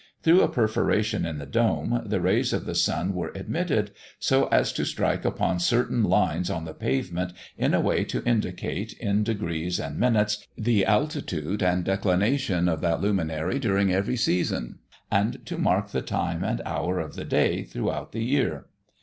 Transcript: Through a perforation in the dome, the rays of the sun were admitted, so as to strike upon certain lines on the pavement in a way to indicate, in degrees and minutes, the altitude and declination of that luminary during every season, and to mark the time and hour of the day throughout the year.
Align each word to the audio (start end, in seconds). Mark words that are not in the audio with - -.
Through 0.23 0.41
a 0.41 0.49
perforation 0.49 1.27
in 1.27 1.37
the 1.37 1.45
dome, 1.45 2.01
the 2.03 2.19
rays 2.19 2.53
of 2.53 2.65
the 2.65 2.73
sun 2.73 3.13
were 3.13 3.31
admitted, 3.35 3.91
so 4.17 4.47
as 4.47 4.73
to 4.73 4.83
strike 4.83 5.23
upon 5.25 5.59
certain 5.59 6.03
lines 6.03 6.49
on 6.49 6.65
the 6.65 6.73
pavement 6.73 7.33
in 7.55 7.75
a 7.75 7.79
way 7.79 8.03
to 8.05 8.23
indicate, 8.27 8.93
in 8.93 9.21
degrees 9.23 9.79
and 9.79 9.99
minutes, 9.99 10.47
the 10.57 10.85
altitude 10.85 11.61
and 11.61 11.83
declination 11.83 12.67
of 12.67 12.81
that 12.81 12.99
luminary 12.99 13.59
during 13.59 13.93
every 13.93 14.17
season, 14.17 14.79
and 15.11 15.45
to 15.45 15.59
mark 15.59 15.89
the 15.91 16.01
time 16.01 16.43
and 16.43 16.63
hour 16.65 16.97
of 16.99 17.13
the 17.13 17.23
day 17.23 17.61
throughout 17.61 18.11
the 18.11 18.23
year. 18.23 18.65